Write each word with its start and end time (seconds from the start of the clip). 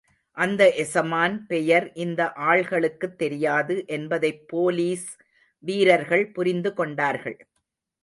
அந்த 0.37 0.61
எசமான் 0.77 1.35
பெயர் 1.47 1.91
இந்த 1.95 2.21
ஆள்களுக்குத் 2.47 3.15
தெரியாது 3.15 3.83
என்பதைப் 3.87 4.43
போலீஸ் 4.47 5.07
வீரர்கள் 5.63 6.31
புரிந்துகொண்டார்கள். 6.31 7.39